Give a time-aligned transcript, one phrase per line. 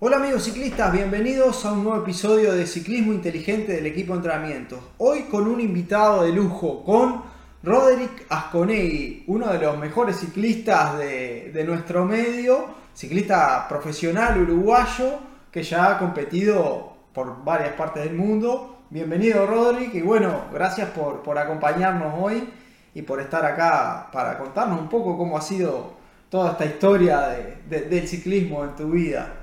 [0.00, 4.78] Hola amigos ciclistas, bienvenidos a un nuevo episodio de Ciclismo Inteligente del equipo de entrenamientos.
[4.98, 7.22] Hoy con un invitado de lujo, con
[7.64, 15.18] Roderick Asconegui, uno de los mejores ciclistas de, nuestro medio, ciclista profesional uruguayo
[15.50, 18.76] que ya ha competido por varias partes del mundo.
[18.90, 22.48] Bienvenido Roderick y bueno, gracias por, por acompañarnos hoy
[22.94, 25.94] y por estar acá para contarnos un poco cómo ha sido
[26.30, 27.20] toda esta historia
[27.68, 29.34] de- del ciclismo en tu vida.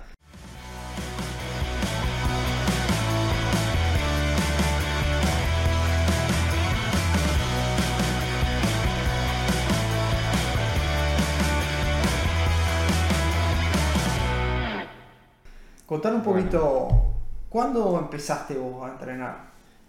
[15.96, 16.90] Contar un poquito,
[17.48, 19.38] ¿cuándo empezaste vos a entrenar?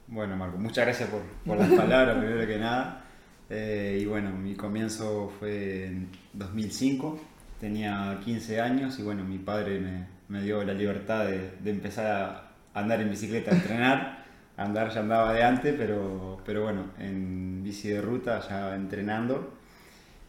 [0.06, 3.02] Bueno, Marco, muchas gracias por, por las palabras, primero que nada.
[3.50, 7.18] Eh, y bueno, mi comienzo fue en 2005,
[7.58, 12.06] tenía 15 años y bueno, mi padre me, me dio la libertad de, de empezar
[12.06, 14.24] a andar en bicicleta, a entrenar.
[14.56, 19.54] Andar ya andaba de antes, pero, pero bueno, en bici de ruta ya entrenando.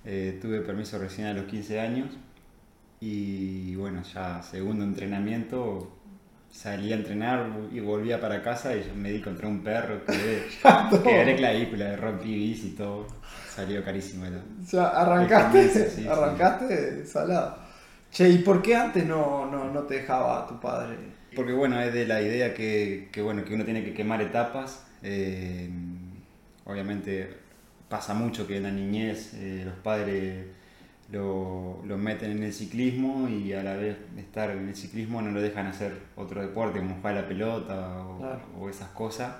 [0.06, 2.08] Eh, tuve permiso recién a los 15 años
[3.00, 5.94] y bueno, ya segundo entrenamiento
[6.50, 10.48] salí a entrenar y volvía para casa y me di contra un perro, quedé,
[11.04, 13.08] quebré clavícula, rompí bici y todo,
[13.50, 14.26] salió carísimo.
[14.26, 14.44] era.
[14.64, 16.08] O sea, arrancaste, sí.
[16.08, 17.58] arrancaste salado.
[18.12, 20.96] Che, ¿y por qué antes no, no, no te dejaba tu padre?
[21.36, 24.86] Porque bueno, es de la idea que, que, bueno, que uno tiene que quemar etapas.
[25.04, 25.70] eh,
[26.66, 27.30] obviamente
[27.90, 30.46] pasa mucho que en la niñez eh, los padres
[31.12, 35.22] lo, lo meten en el ciclismo y a la vez de estar en el ciclismo
[35.22, 38.42] no lo dejan hacer otro deporte como jugar a la pelota o, Claro.
[38.60, 39.36] o esas cosas.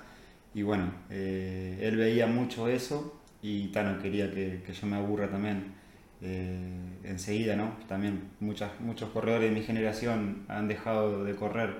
[0.54, 5.28] Y bueno, eh, él veía mucho eso y Tano quería que, que yo me aburra
[5.30, 5.74] también
[6.22, 7.72] eh, enseguida, ¿no?
[7.86, 11.76] También muchas, muchos corredores de mi generación han dejado de correr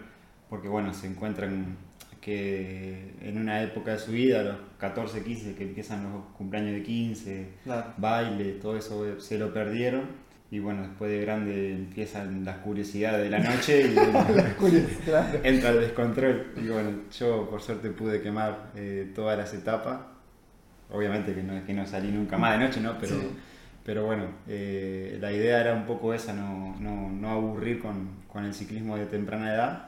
[0.50, 1.76] porque, bueno, se encuentran
[2.28, 6.72] que en una época de su vida, a los 14, 15, que empiezan los cumpleaños
[6.74, 7.94] de 15, Claro.
[7.96, 10.28] baile, todo eso se lo perdieron.
[10.50, 13.94] Y bueno, después de grande empiezan las curiosidades de la noche y
[15.04, 15.40] Claro.
[15.42, 16.52] entra el descontrol.
[16.56, 19.98] Y bueno, yo por suerte pude quemar eh, todas las etapas.
[20.90, 22.96] Obviamente que no, que no salí nunca más de noche, ¿no?
[22.98, 23.28] Pero, Sí.
[23.84, 28.44] pero bueno, eh, la idea era un poco esa, no, no, no aburrir con, con
[28.46, 29.87] el ciclismo de temprana edad.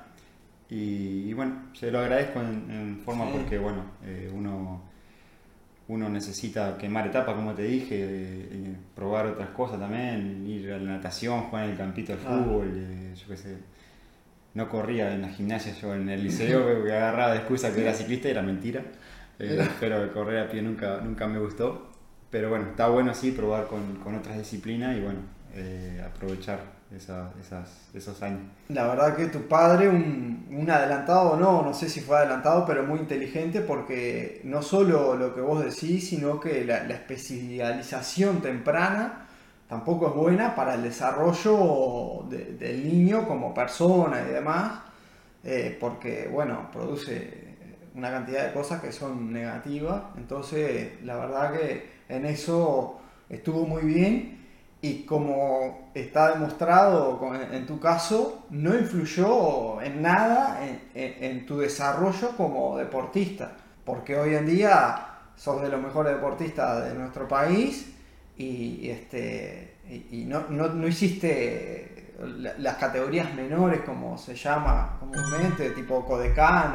[0.70, 3.32] Y, y bueno, se lo agradezco en, en forma Sí.
[3.34, 4.82] porque bueno, eh, uno,
[5.88, 10.92] uno necesita quemar etapas, como te dije, eh, probar otras cosas también, ir a la
[10.92, 12.44] natación, jugar en el campito de Claro.
[12.44, 13.56] fútbol, eh, yo qué sé.
[14.54, 17.94] No corría en la gimnasia yo en el liceo, porque agarraba de excusa que era
[17.94, 18.82] ciclista y era mentira.
[19.38, 21.88] Eh, pero correr a pie nunca, nunca me gustó.
[22.30, 25.20] Pero bueno, está bueno sí probar con, con otras disciplinas y bueno,
[25.54, 26.60] eh, aprovechar
[26.94, 28.40] esa- esas, esos años.
[28.68, 32.84] La verdad que tu padre, un, un adelantado, no, no sé si fue adelantado, pero
[32.84, 39.26] muy inteligente porque no solo lo que vos decís, sino que la, la especialización temprana
[39.68, 44.80] tampoco es buena para el desarrollo de- del niño como persona y demás,
[45.44, 47.48] eh, porque, bueno, produce
[47.94, 50.02] una cantidad de cosas que son negativas.
[50.16, 54.39] Entonces, la verdad que en eso estuvo muy bien
[54.82, 57.20] y como está demostrado
[57.52, 60.60] en tu caso, no influyó en nada
[60.94, 63.52] en, tu desarrollo como deportista,
[63.84, 67.92] porque hoy en día sos de los mejores deportistas de nuestro país
[68.38, 69.76] y, este,
[70.10, 76.74] y, no, no, no hiciste la- las categorías menores como se llama comúnmente, tipo Codecán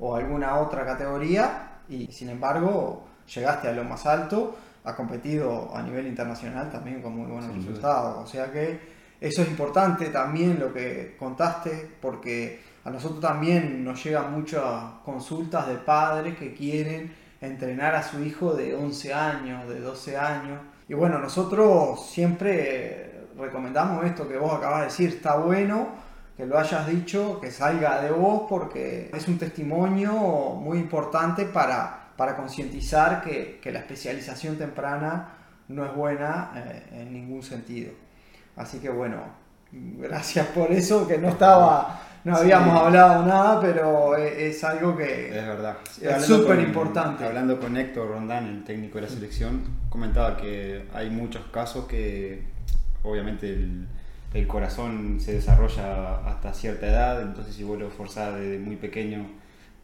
[0.00, 5.74] o, o alguna otra categoría y sin embargo llegaste a lo más alto, has competido
[5.74, 7.66] a nivel internacional también con muy buenos Sin duda.
[7.68, 8.78] resultados, o sea que
[9.20, 14.62] eso es importante también lo que contaste porque a nosotros también nos llegan muchas
[15.04, 20.60] consultas de padres que quieren entrenar a su hijo de 11 años, de 12 años.
[20.88, 25.88] Y bueno, nosotros siempre recomendamos esto que vos acabas de decir, está bueno
[26.36, 32.03] que lo hayas dicho, que salga de vos, porque es un testimonio muy importante para,
[32.16, 35.28] para concientizar que, que la especialización temprana
[35.68, 37.92] no es buena eh, en ningún sentido.
[38.56, 39.16] Así que bueno,
[39.72, 42.42] gracias por eso, que no estaba, no Sí.
[42.42, 45.30] habíamos hablado nada, pero es, es algo Es que...
[45.32, 45.76] verdad.
[46.00, 47.24] Es súper importante.
[47.24, 52.42] Hablando con Héctor Rondán, el técnico de la selección, comentaba que hay muchos casos que
[53.02, 53.86] obviamente el,
[54.34, 59.26] el corazón se desarrolla hasta cierta edad, entonces si vos lo forzás desde muy pequeño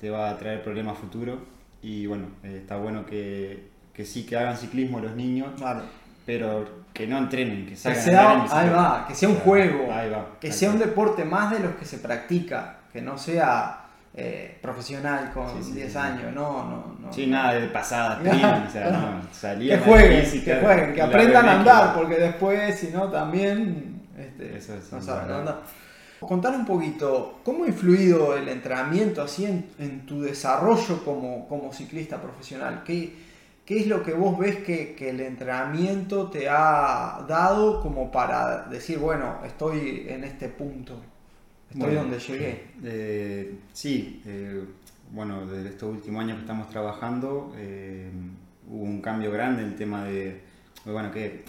[0.01, 1.39] te va a traer problemas futuros
[1.83, 5.83] y bueno, eh, está bueno que, que sí que hagan ciclismo los niños, Claro,
[6.27, 9.37] pero que no entrenen, que Que salgan a sea, en ahí va, que sea un
[9.37, 13.17] juego, ahí va, que sea un deporte más de los que se practica, que no
[13.17, 15.99] sea eh, profesional con Sí, sí, 10 sí, sí.
[15.99, 17.13] años, no, no, no.
[17.13, 21.53] Sí, nada de pasadas, sprint, o sea, no, Que jueguen, que jueguen, que aprendan a
[21.61, 23.91] andar porque después, si no, también
[24.21, 25.61] este, Eso es no saben andar.
[26.27, 31.73] Contar un poquito, ¿cómo ha influido el entrenamiento así en, en tu desarrollo como, como
[31.73, 32.83] ciclista profesional?
[32.85, 33.15] ¿Qué,
[33.65, 38.67] ¿Qué es lo que vos ves que, que el entrenamiento te ha dado como para
[38.69, 41.01] decir, bueno, estoy en este punto,
[41.71, 42.65] estoy Bueno, donde llegué?
[42.83, 44.65] Eh, sí, eh,
[45.13, 48.11] bueno, desde estos últimos años que estamos trabajando eh,
[48.69, 50.41] hubo un cambio grande en el tema de,
[50.85, 51.45] bueno, que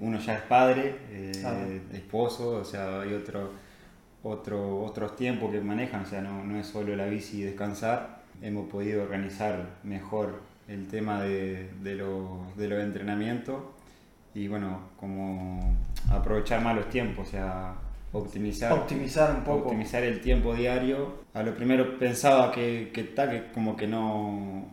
[0.00, 0.96] uno ya es padre,
[1.40, 1.66] Claro.
[1.92, 3.50] esposo, o sea, hay otro,
[4.22, 8.20] otro, otros tiempos que manejan, o sea, no, no es solo la bici y descansar,
[8.42, 13.62] hemos podido organizar mejor el tema de, de los de los entrenamientos
[14.34, 15.76] y bueno, como
[16.10, 17.74] aprovechar más los tiempos, o sea,
[18.12, 19.66] optimizar Optimizar un poco.
[19.66, 21.20] optimizar el tiempo diario.
[21.34, 24.66] A lo primero pensaba que, que, ta, que como que no,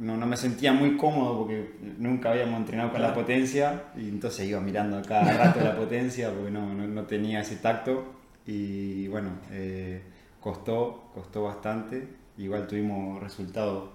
[0.00, 3.14] no, no me sentía muy cómodo porque nunca habíamos entrenado con Claro.
[3.14, 7.40] la potencia y entonces iba mirando cada rato la potencia porque no, no, no tenía
[7.40, 8.14] ese tacto
[8.46, 10.02] y bueno, eh,
[10.40, 12.08] costó, costó bastante.
[12.38, 13.90] Igual tuvimos resultados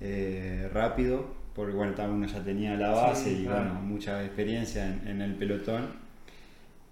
[0.00, 1.22] eh, rápidos
[1.54, 3.64] porque bueno, uno ya tenía la base Sí, y claro.
[3.64, 6.08] bueno, mucha experiencia en, en el pelotón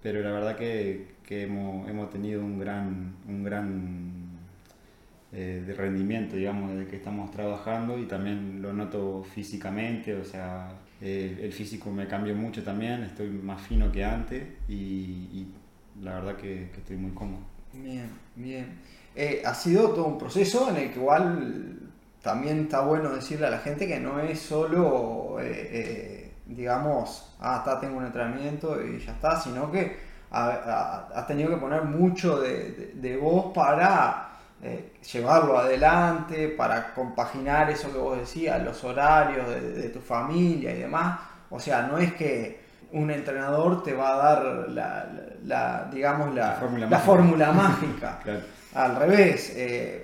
[0.01, 4.11] pero la verdad que, que hemos, hemos tenido un gran, un gran
[5.31, 10.69] eh, de rendimiento, digamos, desde que estamos trabajando y también lo noto físicamente, o sea,
[11.01, 15.47] eh, el físico me cambió mucho también, estoy más fino que antes y,
[16.01, 17.41] la verdad que, estoy muy cómodo.
[17.73, 18.79] Bien, bien.
[19.15, 21.79] Eh, ha sido todo un proceso en el que igual
[22.21, 25.37] también está bueno decirle a la gente que no es solo,
[26.45, 29.97] digamos, ah, está, tengo un entrenamiento y ya está, sino que
[30.31, 34.29] ha- ha- has tenido que poner mucho de, de- de vos para
[34.63, 40.71] eh, llevarlo adelante, para compaginar eso que vos decías, los horarios de, de tu familia
[40.75, 41.19] y demás.
[41.49, 46.33] O sea, no es que un entrenador te va a dar la, la- la, digamos,
[46.33, 47.05] la, La fórmula la mágica.
[47.05, 48.19] fórmula mágica.
[48.23, 48.39] Claro.
[48.75, 49.55] Al revés, eh,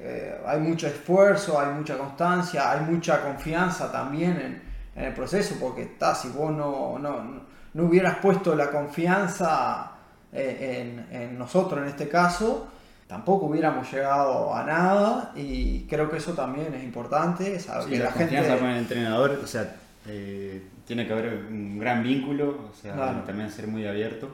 [0.02, 4.62] eh, hay mucho esfuerzo, hay mucha constancia, hay mucha confianza también en,
[4.96, 7.42] en el proceso, porque está, si vos no, no,
[7.74, 9.92] no- hubieras puesto la confianza
[10.32, 12.68] en, en nosotros en este caso,
[13.14, 17.98] tampoco hubiéramos llegado a nada y creo que eso también es importante, saber Sí, que
[18.00, 18.36] la, la gente...
[18.36, 19.76] confianza con el entrenador, o sea,
[20.08, 23.20] eh, tiene que haber un gran vínculo, o sea, Claro.
[23.20, 24.30] también ser muy abierto,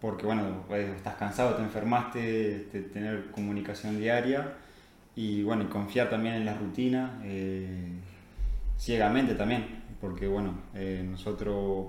[0.00, 4.54] porque bueno, pues, estás cansado, te enfermaste, te- tener comunicación diaria
[5.14, 7.92] y bueno, y confiar también en la rutina, eh,
[8.76, 9.64] ciegamente también,
[10.00, 11.86] porque bueno, eh, nosotros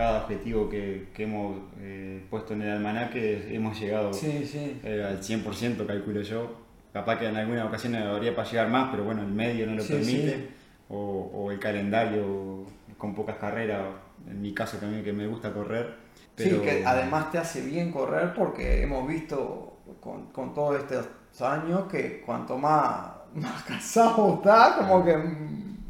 [0.00, 4.80] cada objetivo que, que hemos eh, puesto en el almanaque hemos llegado Sí, sí.
[4.82, 6.56] eh, al 100% calculo yo.
[6.92, 9.82] Capaz que en algunas ocasiones habría para llegar más, pero bueno, el medio no lo
[9.82, 10.48] Sí, permite.
[10.88, 12.64] O, o el calendario
[12.98, 13.82] con pocas carreras,
[14.28, 15.94] en mi caso también que me gusta correr.
[16.34, 21.06] Pero, Sí, que además te hace bien correr porque hemos visto con, con todos estos
[21.42, 25.16] años que cuanto más, más cansado está, como que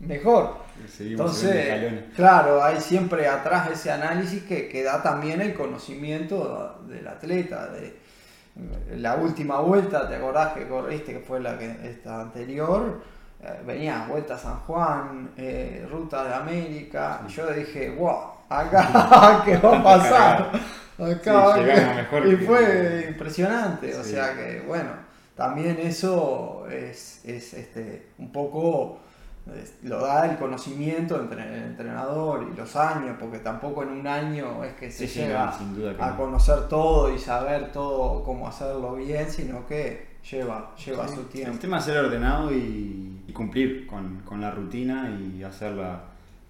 [0.01, 0.57] mejor.
[0.98, 7.69] Entonces, claro, hay siempre atrás ese análisis que, que da también el conocimiento del atleta.
[7.69, 7.98] De,
[8.96, 13.02] la última vuelta, ¿te acordás que corriste, que fue la que esta anterior?
[13.42, 18.18] Eh, venía Vuelta a San Juan, eh, Ruta de América, y yo dije, wow,
[18.50, 20.50] acá, ¿qué va a pasar?
[20.99, 24.11] Acá Sí, va a- llegamos mejor y que- fue impresionante, o Sí.
[24.11, 24.90] sea que bueno,
[25.35, 29.00] también eso es, es este, un poco
[29.83, 34.64] lo da el conocimiento entre el entrenador y los años, porque tampoco en un año
[34.64, 35.54] es que se Sí, sí, llega
[35.97, 36.16] no, a no.
[36.16, 41.26] conocer todo y saber todo cómo hacerlo bien, sino que lleva, lleva Sí, su El
[41.28, 41.59] tiempo.
[41.59, 46.00] tema es ser ordenado y, y cumplir con, con la rutina y hacerla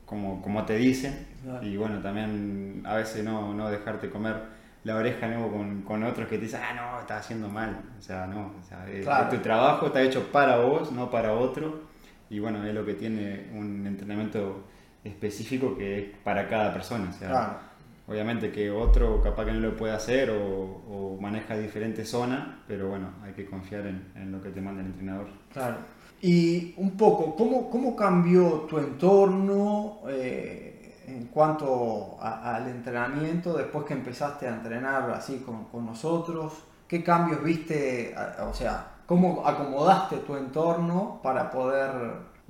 [0.06, 1.26] como, como te dicen.
[1.42, 1.66] Claro.
[1.66, 6.26] Y bueno, también a veces no, no dejarte comer la oreja nuevo con, con otros
[6.26, 7.78] que te dicen, ah, no, estás haciendo mal.
[7.98, 9.24] O sea, no, o sea, es- Claro.
[9.24, 11.89] es tu trabajo está hecho para vos, no para otro.
[12.30, 14.64] Y bueno, es lo que tiene un entrenamiento
[15.04, 17.10] específico que es para cada persona.
[17.10, 17.70] O sea, Claro.
[18.08, 22.88] Obviamente que otro capaz que no lo puede hacer o, o maneja diferentes zonas, pero
[22.88, 25.28] bueno, hay que confiar en, en lo que te manda el entrenador.
[25.52, 25.76] Claro.
[26.20, 33.84] Y un poco, ¿cómo, cómo cambió tu entorno eh, en cuanto a- al entrenamiento después
[33.86, 36.64] que empezaste a entrenar así con, con nosotros?
[36.88, 38.12] ¿Qué cambios viste?
[38.40, 41.90] O sea, ¿cómo acomodaste tu entorno para poder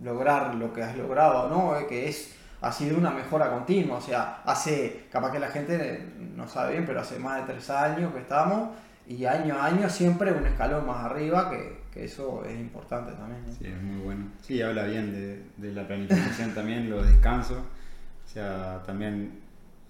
[0.02, 1.48] lograr lo que has logrado?
[1.48, 1.74] ¿no?
[1.74, 3.96] Eh, Que es ha sido una mejora continua.
[3.96, 7.70] O sea, hace, capaz que la gente no sabe bien, pero hace más de tres
[7.70, 8.68] años que estamos
[9.08, 13.42] y año a año siempre un escalón más arriba, que, eso es importante también.
[13.58, 14.26] Sí, es muy bueno.
[14.42, 17.56] Sí, habla bien de, de la planificación también, los descansos.
[17.56, 19.40] O sea, también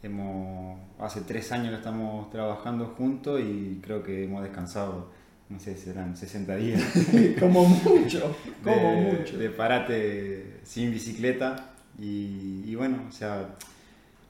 [0.05, 5.09] hemos, hace tres años que estamos trabajando juntos y creo que hemos descansado,
[5.51, 6.83] no sé, serán 60 días.
[7.39, 9.37] como mucho, como de, mucho.
[9.37, 13.57] De parate sin bicicleta y, y bueno, o sea,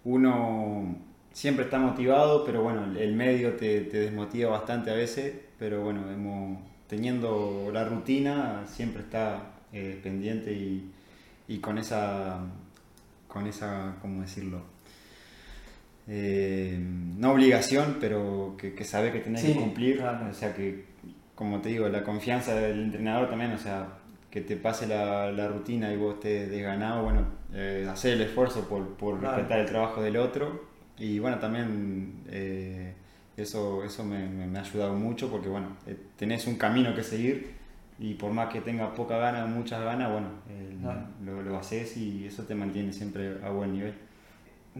[0.05, 0.97] uno
[1.33, 6.11] siempre está motivado, pero bueno, el medio te, te desmotiva bastante a veces, pero bueno,
[6.11, 6.59] hemos,
[6.91, 10.91] teniendo la rutina siempre está eh, pendiente y,
[11.47, 12.41] y, con esa,
[13.29, 14.63] con esa, ¿cómo decirlo?
[16.09, 20.27] Eh, no obligación, pero que, que sabe que tenés Sí, que cumplir, claro.
[20.31, 20.85] o sea que,
[21.35, 23.89] como te digo, la confianza del entrenador también, o sea,
[24.31, 28.69] que te pase la, la rutina y vos estés desganado, bueno, eh, hacer el esfuerzo
[28.69, 29.37] por, por Claro.
[29.37, 32.95] respetar el trabajo del otro y bueno, también eh,
[33.37, 37.03] eso, eso me, me- me ha ayudado mucho porque bueno, eh, tenés un camino que
[37.03, 37.55] seguir
[37.99, 40.29] y por más que tengas poca gana muchas ganas, bueno,
[40.83, 41.01] Claro.
[41.25, 43.95] lo, lo haces y eso te mantiene siempre a buen nivel.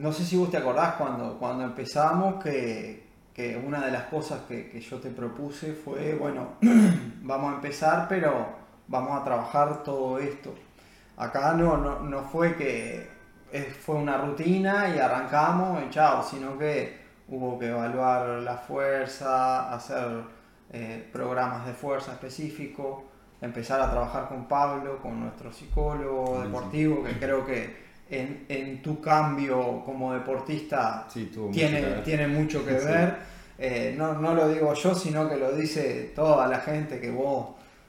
[0.01, 4.41] No sé si vos te acordás cuando, cuando empezamos que, que una de las cosas
[4.49, 6.55] que, que yo te propuse fue, bueno,
[7.23, 8.47] vamos a empezar, pero
[8.89, 10.55] vamos a trabajar todo esto.
[11.19, 13.11] Acá no, no, no fue que
[13.53, 19.71] eh, fue una rutina y arrancamos y chao, sino que hubo que evaluar la fuerza,
[19.71, 20.23] hacer
[20.73, 23.03] eh, programas de fuerza específicos,
[23.43, 29.01] empezar a trabajar con Pablo, con nuestro psicólogo deportivo, que creo que en, en tu
[29.01, 33.15] cambio como deportista Sí, tuvo mucho tiene, tiene mucho que ver.
[33.59, 37.49] Eh, no, no lo digo yo, sino que lo dice toda la gente que vos...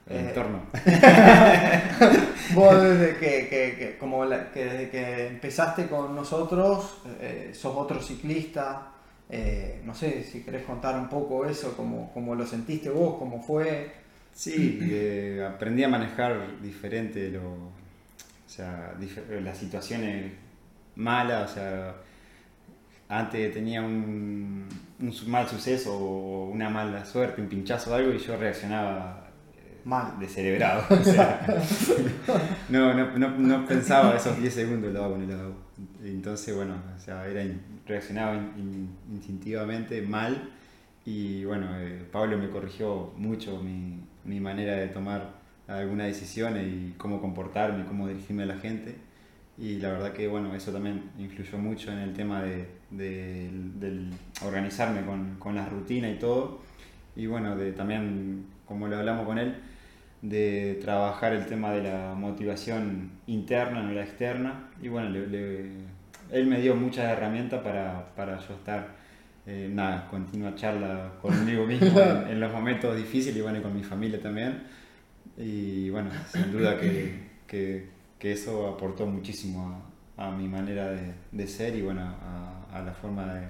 [0.10, 0.60] El eh, entorno.
[2.54, 7.76] Vos desde que, que- que- como la- que desde que empezaste con nosotros, eh, sos
[7.78, 8.88] otro ciclista.
[9.30, 13.42] eh, no sé si querés contar un poco eso, cómo, cómo lo sentiste vos, cómo
[13.42, 13.90] fue.
[14.34, 14.80] Sí,
[15.46, 17.72] aprendí a manejar diferente lo,
[18.52, 20.34] o sea, dif- las situaciones
[20.98, 21.96] malas, o sea,
[23.08, 24.68] antes tenía un,
[25.00, 29.80] un mal suceso o una mala suerte, un pinchazo o algo y yo reaccionaba eh,
[29.86, 30.20] Mal.
[30.20, 30.84] descerebrado.
[30.90, 31.46] o sea,
[32.70, 35.56] no, no, no, no pensaba esos 10 segundos lo hago, no lo hago.
[36.04, 37.42] Entonces, bueno, o sea, era
[37.88, 40.50] reaccionaba in- in- instintivamente mal
[41.06, 45.40] y bueno, eh, Pablo me corrigió mucho mi, mi manera de tomar
[45.78, 48.96] algunas decisiones y cómo comportarme, cómo dirigirme a la gente.
[49.58, 52.68] Y la verdad que bueno, eso también influyó mucho en el tema de,
[54.46, 56.60] organizarme con, con las rutinas y todo.
[57.16, 59.56] Y bueno, de también, como lo hablamos con él,
[60.22, 64.70] de trabajar el tema de la motivación interna, no la externa.
[64.82, 65.72] Y bueno, le- le-
[66.32, 68.88] él me dio muchas herramientas para, para yo estar,
[69.46, 73.76] eh, nada, continua charla conmigo mismo en, en los momentos difíciles y bueno, y con
[73.76, 74.64] mi familia también.
[75.42, 79.82] Y bueno, sin duda que, que, eso aportó muchísimo
[80.16, 80.92] a, mi manera
[81.32, 82.02] de, ser y bueno,
[82.72, 83.48] a, la forma de,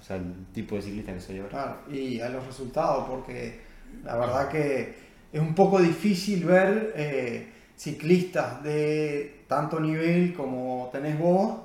[0.00, 1.50] o sea, el tipo de ciclista que soy ahora.
[1.50, 3.60] Claro, y a los resultados, porque
[4.02, 4.94] la verdad que
[5.30, 11.60] es un poco difícil ver eh, ciclistas de tanto nivel como tenés vos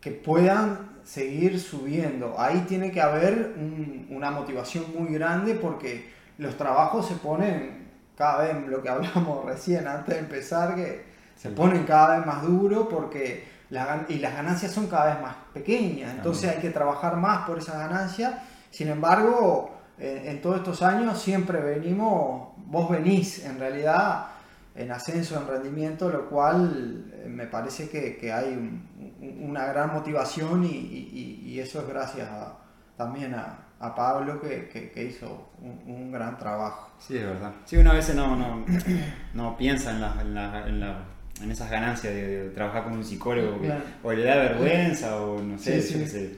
[0.00, 2.34] que puedan seguir subiendo.
[2.38, 7.89] Ahí tiene que haber un- una motivación muy grande porque los trabajos se ponen
[8.20, 10.88] cada vez, lo que hablamos recién antes de empezar, que
[11.36, 15.34] se ponen cada vez más duro porque la y las ganancias son cada vez más
[15.54, 16.10] pequeñas.
[16.18, 18.34] Entonces hay que trabajar más por esas ganancias.
[18.70, 24.26] Sin embargo, en, en todos estos años siempre venimos, vos venís en realidad
[24.74, 28.88] en ascenso, en rendimiento, lo cual eh, me parece que, que hay un-
[29.20, 31.10] un- una gran motivación y, y-
[31.44, 32.56] y- y eso es gracias a-
[32.96, 36.90] también a, a Pablo que, que- que hizo un, un gran trabajo.
[36.98, 37.52] Sí, es verdad.
[37.64, 38.64] Sí, uno a veces no, no,
[39.34, 40.98] no piensa en, la- en, la- en la-
[41.42, 43.82] en esas ganancias de, de trabajar con un psicólogo, que- Claro.
[44.02, 46.06] o le da vergüenza, o no sé, Sí, sí.
[46.06, 46.36] sé.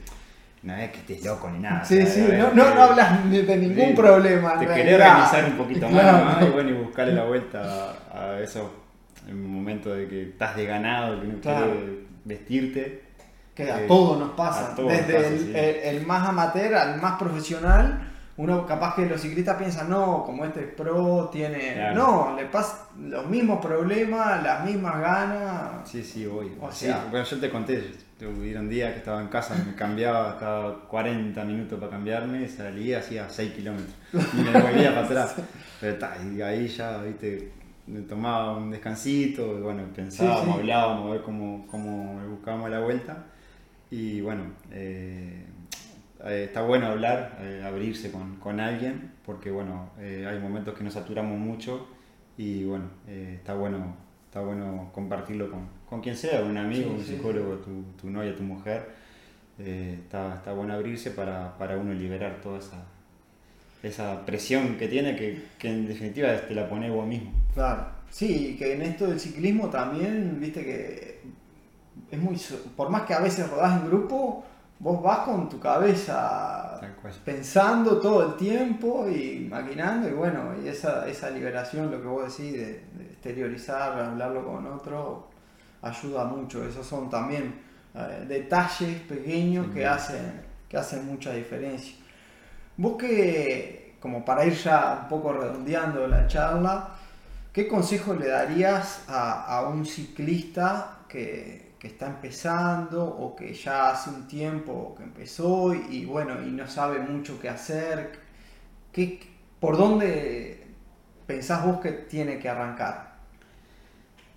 [0.63, 1.83] No es que estés loco ni nada.
[1.83, 4.57] Sí, sí, ver, no, no, no hablas ni de ningún sí, problema.
[4.57, 8.73] Te querés organizar un poquito más, y bueno, y buscarle la vuelta a, a eso
[9.27, 11.65] en un momento de que estás desganado, que no Claro.
[11.73, 11.89] quieres
[12.23, 13.03] vestirte.
[13.55, 14.75] Que a Eh, todos nos pasa.
[14.75, 15.51] todos Desde pasa, el, sí.
[15.55, 20.43] el- el más amateur al más profesional, uno capaz que los ciclistas piensan, no, como
[20.43, 21.73] este es pro, tiene.
[21.75, 21.95] Claro.
[22.31, 25.87] No, le pasa los mismos problemas, las mismas ganas.
[25.87, 26.51] Sí, sí, voy.
[26.59, 27.91] O Sí, sea- bueno, yo te conté,
[28.39, 33.29] hubieron días que estaba en casa, me cambiaba, estaba 40 minutos para cambiarme, salía, hacía
[33.29, 33.93] 6 kilómetros
[34.33, 35.35] y me volvía para atrás.
[35.81, 37.51] Pero ta, y ahí ya, viste,
[38.09, 43.25] tomaba un descansito, y bueno, pensábamos, hablábamos, a ver cómo, cómo buscábamos la vuelta.
[43.93, 45.45] Y bueno, eh,
[46.25, 50.95] eh, está bueno hablar, eh, abrirse con, con, alguien, porque bueno, hay momentos que nos
[50.95, 51.87] saturamos mucho
[52.35, 53.95] y bueno, está bueno
[54.25, 58.41] está bueno compartirlo con, con quien sea, un amigo, un psicólogo, tu, tu, novia, tu
[58.41, 58.89] mujer.
[59.59, 62.83] está, está bueno abrirse para, para uno liberar toda esa,
[63.83, 67.31] esa presión que tiene que, que, en definitiva te la pone vos mismo.
[67.53, 71.42] Claro, sí, que en esto del ciclismo también, viste que
[72.13, 72.39] es muy,
[72.75, 74.43] por más que a veces rodás en grupo,
[74.79, 76.79] vos vas con tu cabeza
[77.25, 82.37] pensando todo el tiempo y maquinando y bueno, y esa, esa liberación, lo que vos
[82.37, 85.29] decís, de, exteriorizar, hablarlo con otro,
[85.81, 86.67] ayuda mucho.
[86.67, 87.61] Esos son también
[87.95, 91.95] eh, detalles pequeños que, hacen, que hacen mucha diferencia.
[92.77, 96.89] Vos que, como para ir ya un poco redondeando la charla,
[97.51, 104.27] ¿qué consejo le darías a, un ciclista que, está empezando o que ya hace un
[104.27, 108.11] tiempo que empezó y, bueno, y no sabe mucho qué hacer?
[108.91, 109.19] ¿Qué,
[109.59, 110.65] ¿Por dónde
[111.27, 113.17] pensás vos que tiene que arrancar?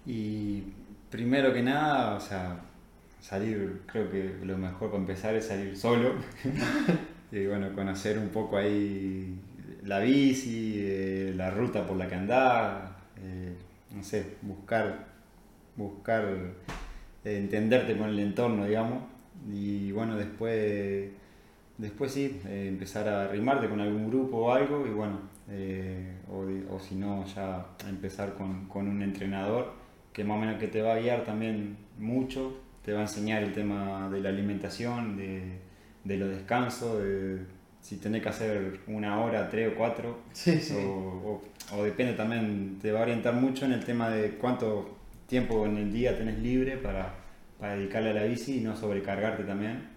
[0.04, 0.62] Y
[1.10, 2.60] primero que nada, o sea,
[3.20, 6.14] salir, creo que lo mejor para empezar es salir solo.
[7.32, 9.38] y bueno, conocer un poco ahí
[9.84, 13.54] la bici, eh, la ruta por la que andás, eh,
[13.94, 15.06] no sé, buscar,
[15.76, 16.24] buscar
[17.26, 19.02] entenderte con el entorno, digamos,
[19.52, 21.10] y bueno, después,
[21.78, 25.18] después sí, empezar a arrimarte con algún grupo o algo, y bueno,
[26.28, 29.72] o, o, si no, ya empezar con, con un entrenador
[30.12, 33.42] que más o menos que te va a guiar también mucho, te va a enseñar
[33.42, 35.66] el tema de la alimentación, de
[36.06, 37.38] de los descansos, de
[37.80, 40.18] si tenés que hacer una hora, tres o cuatro.
[40.32, 40.76] Sí, sí.
[40.76, 41.42] O,
[41.72, 44.95] o, depende también, te va a orientar mucho en el tema de cuánto
[45.26, 47.14] tiempo en el día tenés libre para,
[47.58, 49.88] para dedicarle a la bici y no sobrecargarte también.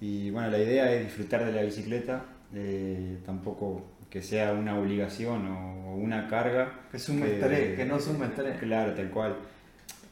[0.00, 2.24] Y bueno, la idea es disfrutar de la bicicleta,
[3.24, 6.82] tampoco que sea una obligación o, una carga.
[6.90, 8.58] Que sume estrés, que no sume estrés.
[8.58, 9.36] Claro, tal cual.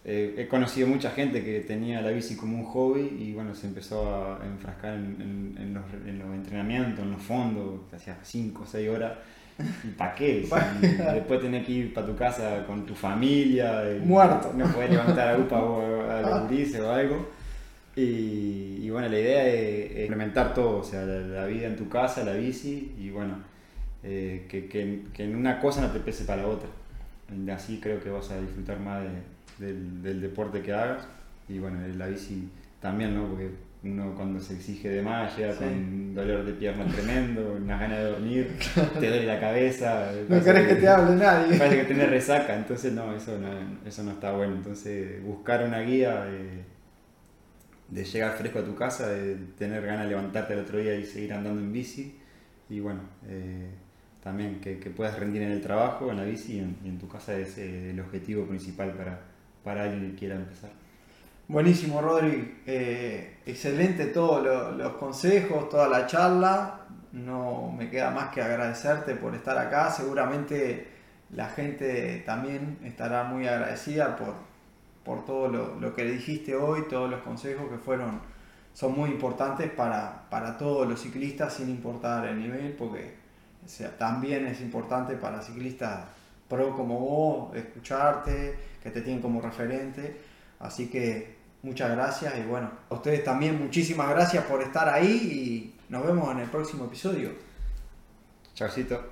[0.04, 3.68] Eh, he conocido mucha gente que tenía la bici como un hobby y bueno, se
[3.68, 5.85] empezó a enfrascar en, los,
[6.35, 9.12] entrenamientos, en los fondos, hacía 5 o 6 horas.
[9.84, 10.48] ¿Y para qué?
[11.14, 13.82] después tenés que ir para tu casa con tu familia.
[14.02, 14.52] Muerto.
[14.56, 16.48] No puedes levantar a UPA o a la
[16.82, 17.28] o algo.
[17.94, 22.32] Y, bueno, la idea es, implementar todo, o sea, la, vida en tu casa, la
[22.32, 23.34] bici y bueno,
[24.02, 26.68] eh, que, que, que en una cosa no te pese para la otra.
[27.54, 29.02] Así creo que vas a disfrutar más
[29.58, 31.06] de, del, deporte que hagas.
[31.48, 32.48] Y bueno, la bici
[32.80, 33.28] también, ¿no?
[33.28, 33.50] Porque
[33.84, 38.04] uno cuando se exige de más llega con dolor de pierna tremendo, una ganas de
[38.04, 40.12] dormir, te duele la cabeza.
[40.28, 41.58] No querés que, te hable nadie.
[41.58, 43.48] Parece que tenés resaca, entonces no, eso no,
[43.86, 44.54] eso no está bueno.
[44.54, 46.26] Entonces buscar una guía
[47.92, 51.04] de llegar fresco a tu casa, de tener ganas de levantarte el otro día y
[51.04, 52.18] seguir andando en bici.
[52.70, 53.68] Y bueno, eh,
[54.22, 57.58] también que, puedas rendir en el trabajo, en la bici y en, tu casa es
[57.58, 59.20] eh, el objetivo principal para,
[59.64, 60.70] para alguien que quiera empezar.
[61.52, 62.62] Buenísimo, Rodri.
[62.64, 66.86] Eh, excelente todos los consejos, toda la charla.
[67.12, 69.90] No me queda más que agradecerte por estar acá.
[69.90, 70.88] Seguramente
[71.28, 74.32] la gente también estará muy agradecida por,
[75.04, 78.22] por todo lo, que le dijiste hoy, todos los consejos que fueron,
[78.72, 83.14] son muy importantes para, para todos los ciclistas sin importar el nivel, porque
[83.66, 86.06] sea, también es importante para ciclistas
[86.48, 90.32] pro como vos escucharte, que te tienen como referente.
[90.58, 95.92] Así que muchas gracias y bueno, a ustedes también muchísimas gracias por estar ahí y
[95.92, 97.31] nos vemos en el próximo episodio.
[98.55, 99.12] Chaucito.